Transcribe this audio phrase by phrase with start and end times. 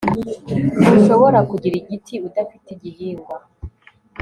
[0.81, 3.35] ntushobora kugira igiti udafite igihingwa